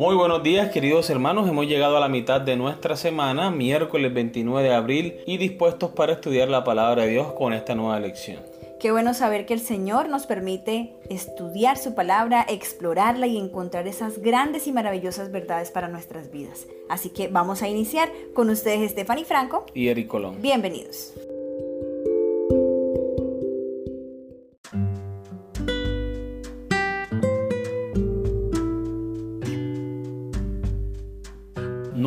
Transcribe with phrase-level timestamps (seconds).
[0.00, 4.66] Muy buenos días queridos hermanos, hemos llegado a la mitad de nuestra semana, miércoles 29
[4.66, 8.38] de abril, y dispuestos para estudiar la palabra de Dios con esta nueva lección.
[8.80, 14.22] Qué bueno saber que el Señor nos permite estudiar su palabra, explorarla y encontrar esas
[14.22, 16.66] grandes y maravillosas verdades para nuestras vidas.
[16.88, 20.40] Así que vamos a iniciar con ustedes Stephanie Franco y Eric Colón.
[20.40, 21.12] Bienvenidos.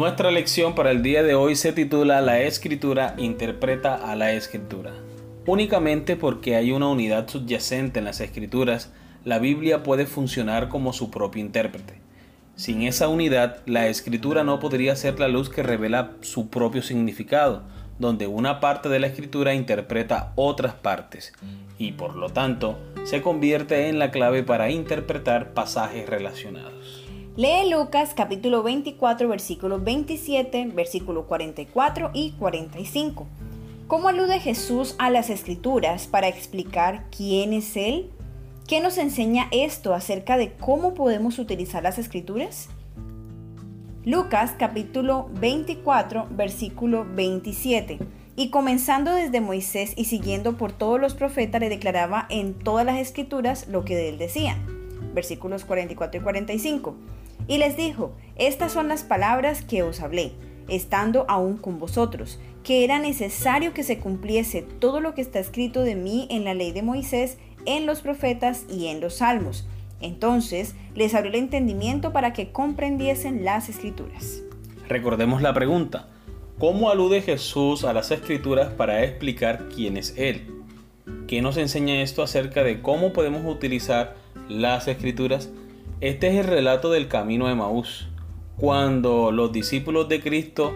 [0.03, 4.91] Nuestra lección para el día de hoy se titula La escritura interpreta a la escritura.
[5.45, 8.91] Únicamente porque hay una unidad subyacente en las escrituras,
[9.23, 12.01] la Biblia puede funcionar como su propio intérprete.
[12.57, 17.63] Sin esa unidad, la escritura no podría ser la luz que revela su propio significado,
[17.97, 21.31] donde una parte de la escritura interpreta otras partes,
[21.77, 27.02] y por lo tanto se convierte en la clave para interpretar pasajes relacionados.
[27.35, 33.25] Lee Lucas capítulo 24, versículo 27, versículo 44 y 45.
[33.87, 38.11] ¿Cómo alude Jesús a las escrituras para explicar quién es Él?
[38.67, 42.69] ¿Qué nos enseña esto acerca de cómo podemos utilizar las escrituras?
[44.05, 47.97] Lucas capítulo 24, versículo 27.
[48.35, 52.99] Y comenzando desde Moisés y siguiendo por todos los profetas, le declaraba en todas las
[52.99, 54.55] escrituras lo que de él decía.
[55.15, 56.95] Versículos 44 y 45.
[57.47, 60.31] Y les dijo, estas son las palabras que os hablé,
[60.67, 65.81] estando aún con vosotros, que era necesario que se cumpliese todo lo que está escrito
[65.81, 69.67] de mí en la ley de Moisés, en los profetas y en los salmos.
[69.99, 74.43] Entonces les abrió el entendimiento para que comprendiesen las escrituras.
[74.87, 76.09] Recordemos la pregunta.
[76.59, 80.63] ¿Cómo alude Jesús a las escrituras para explicar quién es Él?
[81.27, 84.15] ¿Qué nos enseña esto acerca de cómo podemos utilizar
[84.49, 85.49] las escrituras
[86.03, 88.09] este es el relato del camino de Maús,
[88.57, 90.73] cuando los discípulos de Cristo,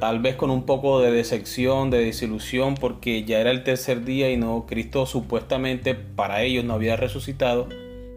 [0.00, 4.30] tal vez con un poco de decepción, de desilusión, porque ya era el tercer día
[4.30, 7.68] y no Cristo supuestamente para ellos no había resucitado,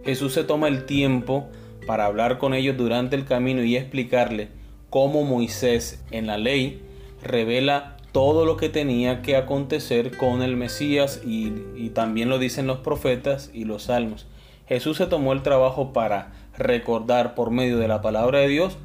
[0.06, 1.50] Jesús se toma el tiempo
[1.86, 4.48] para hablar con ellos durante el camino y explicarle
[4.90, 6.82] cómo Moisés en la ley
[7.22, 12.66] revela todo lo que tenía que acontecer con el Mesías y, y también lo dicen
[12.66, 14.26] los profetas y los salmos.
[14.70, 18.78] Jesús se tomó el trabajo para recordar por medio de la palabra de Dios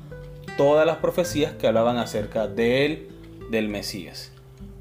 [0.56, 3.08] todas las profecías que hablaban acerca de él,
[3.50, 4.32] del Mesías.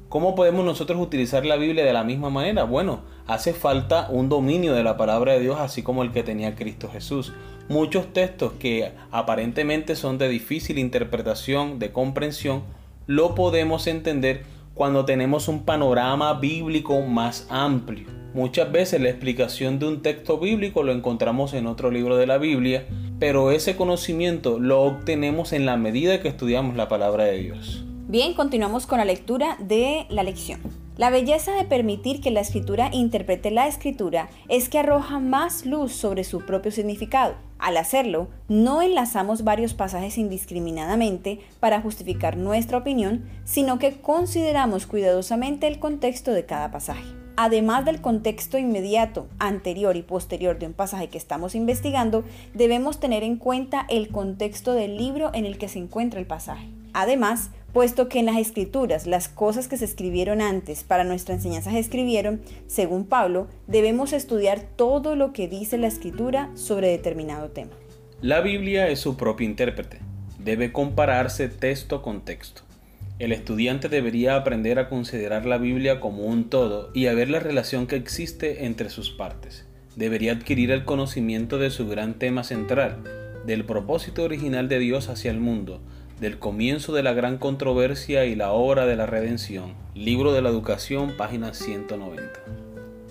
[0.08, 2.64] ¿Cómo podemos nosotros utilizar la Biblia de la misma manera?
[2.64, 6.54] Bueno, hace falta un dominio de la palabra de Dios así como el que tenía
[6.54, 7.34] Cristo Jesús.
[7.68, 12.62] Muchos textos que aparentemente son de difícil interpretación, de comprensión,
[13.06, 18.23] lo podemos entender cuando tenemos un panorama bíblico más amplio.
[18.34, 22.36] Muchas veces la explicación de un texto bíblico lo encontramos en otro libro de la
[22.36, 22.84] Biblia,
[23.20, 27.84] pero ese conocimiento lo obtenemos en la medida que estudiamos la palabra de Dios.
[28.08, 30.60] Bien, continuamos con la lectura de la lección.
[30.96, 35.92] La belleza de permitir que la escritura interprete la escritura es que arroja más luz
[35.92, 37.36] sobre su propio significado.
[37.60, 45.68] Al hacerlo, no enlazamos varios pasajes indiscriminadamente para justificar nuestra opinión, sino que consideramos cuidadosamente
[45.68, 51.08] el contexto de cada pasaje además del contexto inmediato, anterior y posterior de un pasaje
[51.08, 52.24] que estamos investigando,
[52.54, 56.68] debemos tener en cuenta el contexto del libro en el que se encuentra el pasaje.
[56.92, 61.72] Además, puesto que en las escrituras las cosas que se escribieron antes para nuestra enseñanza
[61.72, 67.72] se escribieron, según Pablo, debemos estudiar todo lo que dice la escritura sobre determinado tema.
[68.20, 69.98] La Biblia es su propio intérprete.
[70.38, 72.63] Debe compararse texto con texto.
[73.20, 77.38] El estudiante debería aprender a considerar la Biblia como un todo y a ver la
[77.38, 79.64] relación que existe entre sus partes.
[79.94, 83.04] Debería adquirir el conocimiento de su gran tema central,
[83.46, 85.80] del propósito original de Dios hacia el mundo,
[86.20, 89.74] del comienzo de la gran controversia y la obra de la redención.
[89.94, 92.40] Libro de la Educación, página 190.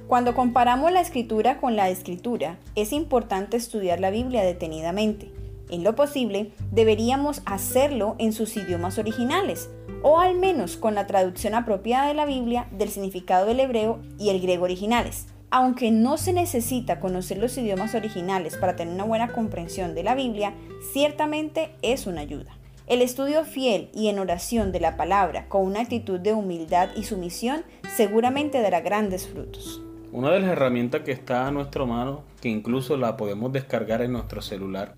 [0.08, 5.43] Cuando comparamos la escritura con la escritura, es importante estudiar la Biblia detenidamente.
[5.74, 9.72] En lo posible, deberíamos hacerlo en sus idiomas originales,
[10.04, 14.30] o al menos con la traducción apropiada de la Biblia del significado del hebreo y
[14.30, 15.26] el griego originales.
[15.50, 20.14] Aunque no se necesita conocer los idiomas originales para tener una buena comprensión de la
[20.14, 20.54] Biblia,
[20.92, 22.56] ciertamente es una ayuda.
[22.86, 27.06] El estudio fiel y en oración de la palabra con una actitud de humildad y
[27.06, 27.64] sumisión
[27.96, 29.82] seguramente dará grandes frutos.
[30.12, 34.12] Una de las herramientas que está a nuestra mano, que incluso la podemos descargar en
[34.12, 34.94] nuestro celular,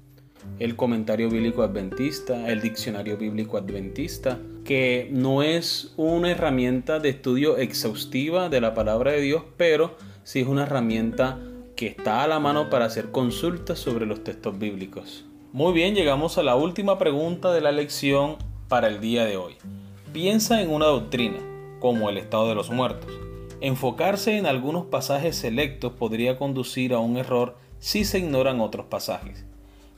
[0.60, 7.58] el comentario bíblico adventista, el diccionario bíblico adventista, que no es una herramienta de estudio
[7.58, 11.40] exhaustiva de la palabra de Dios, pero sí es una herramienta
[11.76, 15.26] que está a la mano para hacer consultas sobre los textos bíblicos.
[15.52, 18.38] Muy bien, llegamos a la última pregunta de la lección
[18.68, 19.56] para el día de hoy.
[20.14, 21.38] Piensa en una doctrina,
[21.80, 23.12] como el estado de los muertos.
[23.62, 29.46] Enfocarse en algunos pasajes selectos podría conducir a un error si se ignoran otros pasajes.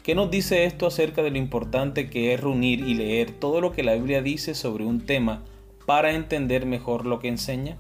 [0.07, 3.73] ¿Qué nos dice esto acerca de lo importante que es reunir y leer todo lo
[3.73, 5.43] que la Biblia dice sobre un tema
[5.85, 7.75] para entender mejor lo que enseña?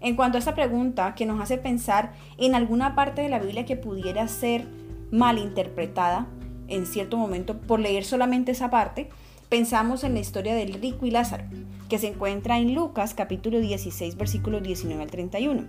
[0.00, 3.64] En cuanto a esta pregunta que nos hace pensar en alguna parte de la Biblia
[3.64, 4.64] que pudiera ser
[5.10, 6.28] mal interpretada
[6.68, 9.08] en cierto momento por leer solamente esa parte,
[9.48, 11.46] pensamos en la historia del rico y Lázaro,
[11.88, 15.66] que se encuentra en Lucas capítulo 16 versículos 19 al 31.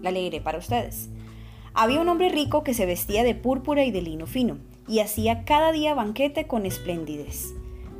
[0.00, 1.10] La leeré para ustedes.
[1.74, 4.56] Había un hombre rico que se vestía de púrpura y de lino fino,
[4.88, 7.54] y hacía cada día banquete con esplendidez.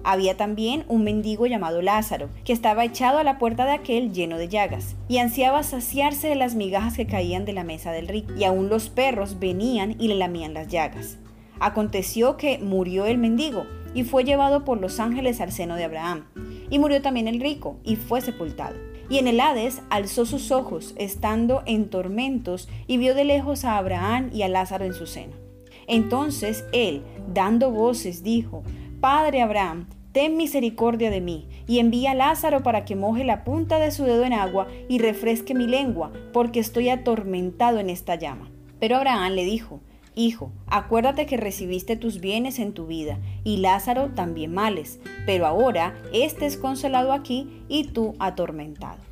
[0.05, 4.37] Había también un mendigo llamado Lázaro, que estaba echado a la puerta de aquel lleno
[4.37, 8.33] de llagas, y ansiaba saciarse de las migajas que caían de la mesa del rico,
[8.37, 11.19] y aún los perros venían y le lamían las llagas.
[11.61, 13.65] Aconteció que murió el mendigo,
[13.95, 16.25] y fue llevado por los ángeles al seno de Abraham.
[16.69, 18.75] Y murió también el rico, y fue sepultado.
[19.09, 23.79] Y en el Hades alzó sus ojos, estando en tormentos, y vio de lejos a
[23.79, 25.52] Abraham y a Lázaro en su seno.
[25.87, 27.03] Entonces él,
[27.33, 28.63] dando voces, dijo,
[29.01, 33.79] Padre Abraham, ten misericordia de mí, y envía a Lázaro para que moje la punta
[33.79, 38.51] de su dedo en agua y refresque mi lengua, porque estoy atormentado en esta llama.
[38.79, 39.81] Pero Abraham le dijo,
[40.15, 45.95] Hijo, acuérdate que recibiste tus bienes en tu vida, y Lázaro también males, pero ahora
[46.13, 49.12] éste es consolado aquí y tú atormentado.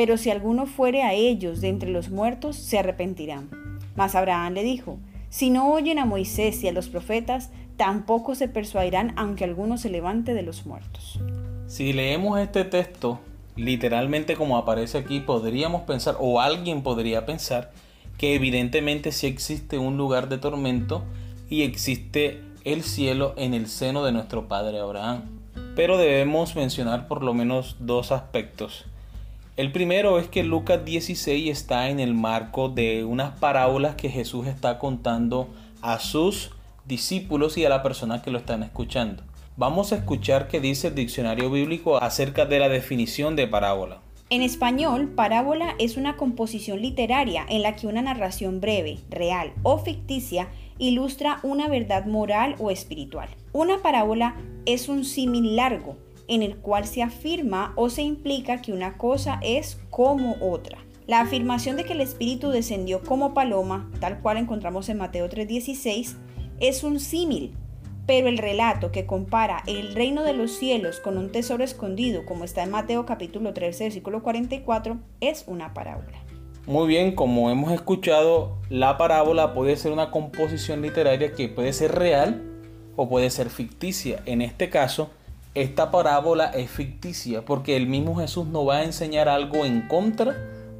[0.00, 3.50] pero si alguno fuere a ellos de entre los muertos, se arrepentirán.
[3.96, 4.98] Mas Abraham le dijo,
[5.28, 9.90] Si no oyen a Moisés y a los profetas, tampoco se persuadirán aunque alguno se
[9.90, 11.20] levante de los muertos.
[11.66, 13.20] Si leemos este texto
[13.56, 17.70] literalmente como aparece aquí, podríamos pensar, o alguien podría pensar,
[18.16, 21.04] que evidentemente sí existe un lugar de tormento
[21.50, 25.24] y existe el cielo en el seno de nuestro padre Abraham.
[25.76, 28.86] Pero debemos mencionar por lo menos dos aspectos.
[29.60, 34.46] El primero es que Lucas 16 está en el marco de unas parábolas que Jesús
[34.46, 35.48] está contando
[35.82, 36.52] a sus
[36.86, 39.22] discípulos y a la persona que lo están escuchando.
[39.58, 44.00] Vamos a escuchar qué dice el diccionario bíblico acerca de la definición de parábola.
[44.30, 49.76] En español, parábola es una composición literaria en la que una narración breve, real o
[49.76, 50.48] ficticia
[50.78, 53.28] ilustra una verdad moral o espiritual.
[53.52, 55.98] Una parábola es un símil largo
[56.30, 60.78] en el cual se afirma o se implica que una cosa es como otra.
[61.06, 66.16] La afirmación de que el Espíritu descendió como paloma, tal cual encontramos en Mateo 3:16,
[66.60, 67.52] es un símil
[68.10, 72.42] pero el relato que compara el reino de los cielos con un tesoro escondido, como
[72.42, 76.18] está en Mateo capítulo 13, versículo 44, es una parábola.
[76.66, 81.92] Muy bien, como hemos escuchado, la parábola puede ser una composición literaria que puede ser
[81.92, 82.42] real
[82.96, 84.22] o puede ser ficticia.
[84.26, 85.10] En este caso,
[85.54, 90.36] esta parábola es ficticia porque el mismo Jesús no va a enseñar algo en contra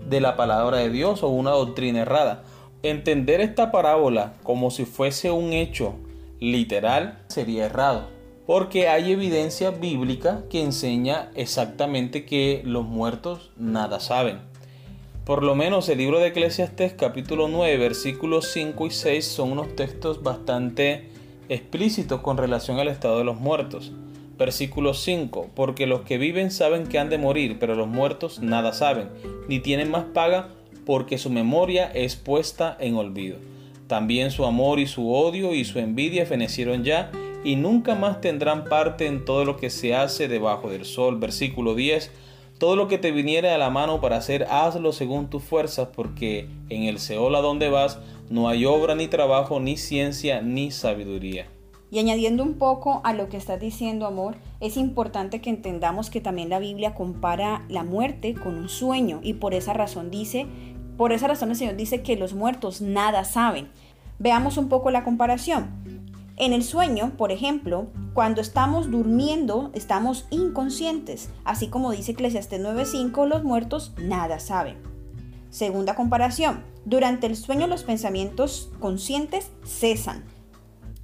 [0.09, 2.45] de la palabra de Dios o una doctrina errada.
[2.85, 5.95] Entender esta parábola como si fuese un hecho
[6.39, 8.09] literal sería errado,
[8.47, 14.39] porque hay evidencia bíblica que enseña exactamente que los muertos nada saben.
[15.25, 19.75] Por lo menos el libro de Eclesiastes capítulo 9 versículos 5 y 6 son unos
[19.75, 21.11] textos bastante
[21.49, 23.93] explícitos con relación al estado de los muertos.
[24.41, 28.73] Versículo 5, porque los que viven saben que han de morir, pero los muertos nada
[28.73, 29.11] saben,
[29.49, 30.49] ni tienen más paga,
[30.87, 33.37] porque su memoria es puesta en olvido.
[33.87, 37.13] También su amor y su odio y su envidia fenecieron ya
[37.45, 41.19] y nunca más tendrán parte en todo lo que se hace debajo del sol.
[41.19, 42.11] Versículo 10.
[42.57, 46.49] Todo lo que te viniere a la mano para hacer, hazlo según tus fuerzas, porque
[46.71, 47.99] en el Seol a donde vas
[48.31, 51.47] no hay obra ni trabajo, ni ciencia, ni sabiduría.
[51.91, 56.21] Y añadiendo un poco a lo que estás diciendo, amor, es importante que entendamos que
[56.21, 60.47] también la Biblia compara la muerte con un sueño y por esa razón dice
[61.01, 63.71] por esa razón el Señor dice que los muertos nada saben.
[64.19, 65.71] Veamos un poco la comparación.
[66.37, 73.27] En el sueño, por ejemplo, cuando estamos durmiendo, estamos inconscientes, así como dice Eclesiastes 9:5,
[73.27, 74.77] los muertos nada saben.
[75.49, 80.25] Segunda comparación, durante el sueño los pensamientos conscientes cesan.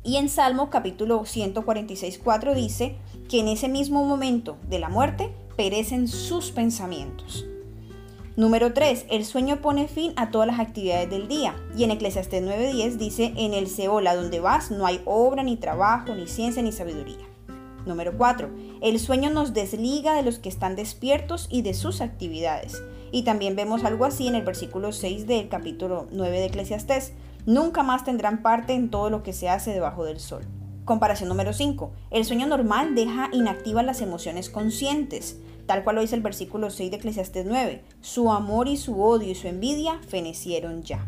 [0.06, 2.94] Y en Salmo capítulo 146, 4 dice
[3.28, 7.44] que en ese mismo momento de la muerte perecen sus pensamientos.
[8.36, 9.06] Número 3.
[9.10, 11.56] El sueño pone fin a todas las actividades del día.
[11.76, 16.14] Y en Eclesiastés 9:10 dice, en el Seol donde vas no hay obra, ni trabajo,
[16.14, 17.26] ni ciencia, ni sabiduría.
[17.84, 18.48] Número 4.
[18.82, 22.80] El sueño nos desliga de los que están despiertos y de sus actividades.
[23.10, 27.12] Y también vemos algo así en el versículo 6 del capítulo 9 de Eclesiastés.
[27.46, 30.42] Nunca más tendrán parte en todo lo que se hace debajo del sol.
[30.84, 31.92] Comparación número 5.
[32.10, 36.90] El sueño normal deja inactivas las emociones conscientes tal cual lo dice el versículo 6
[36.90, 37.82] de Eclesiastes 9.
[38.00, 41.06] Su amor y su odio y su envidia fenecieron ya.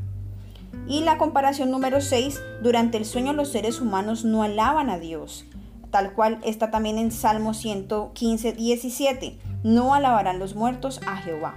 [0.86, 5.46] Y la comparación número 6, durante el sueño los seres humanos no alaban a Dios,
[5.90, 9.38] tal cual está también en Salmo 115, 17.
[9.62, 11.54] No alabarán los muertos a Jehová.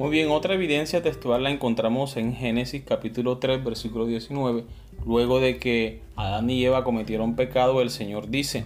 [0.00, 4.64] Muy bien, otra evidencia textual la encontramos en Génesis capítulo 3, versículo 19.
[5.04, 8.64] Luego de que Adán y Eva cometieron pecado, el Señor dice,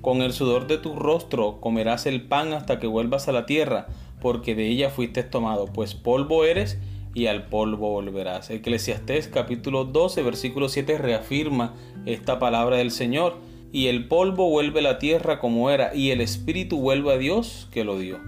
[0.00, 3.88] con el sudor de tu rostro comerás el pan hasta que vuelvas a la tierra,
[4.22, 6.78] porque de ella fuiste tomado, pues polvo eres
[7.12, 8.48] y al polvo volverás.
[8.48, 11.74] Eclesiastés capítulo 12, versículo 7 reafirma
[12.06, 13.36] esta palabra del Señor.
[13.70, 17.68] Y el polvo vuelve a la tierra como era, y el espíritu vuelve a Dios
[17.70, 18.18] que lo dio.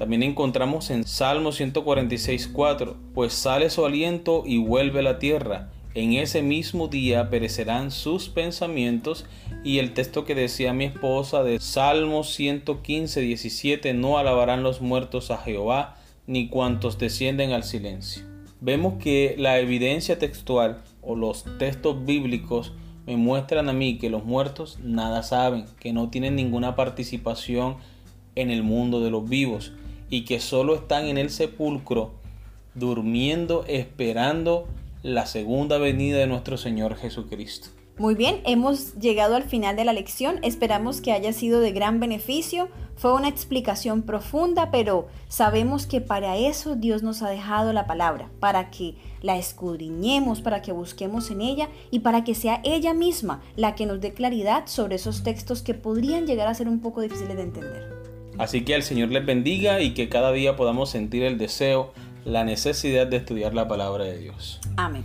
[0.00, 6.14] También encontramos en Salmo 146, 4, pues sale su aliento y vuelve la tierra, en
[6.14, 9.26] ese mismo día perecerán sus pensamientos
[9.62, 15.30] y el texto que decía mi esposa de Salmo 115, 17, no alabarán los muertos
[15.30, 18.24] a Jehová ni cuantos descienden al silencio.
[18.62, 22.72] Vemos que la evidencia textual o los textos bíblicos
[23.04, 27.76] me muestran a mí que los muertos nada saben, que no tienen ninguna participación
[28.34, 29.74] en el mundo de los vivos
[30.10, 32.12] y que solo están en el sepulcro
[32.74, 34.68] durmiendo esperando
[35.02, 37.68] la segunda venida de nuestro Señor Jesucristo.
[38.00, 40.38] Muy bien, hemos llegado al final de la lección.
[40.42, 42.68] Esperamos que haya sido de gran beneficio.
[42.96, 48.30] Fue una explicación profunda, pero sabemos que para eso Dios nos ha dejado la palabra,
[48.40, 53.42] para que la escudriñemos, para que busquemos en ella y para que sea ella misma
[53.56, 57.02] la que nos dé claridad sobre esos textos que podrían llegar a ser un poco
[57.02, 57.99] difíciles de entender.
[58.40, 61.92] Así que el Señor les bendiga y que cada día podamos sentir el deseo
[62.24, 64.60] la necesidad de estudiar la palabra de Dios.
[64.78, 65.04] Amén.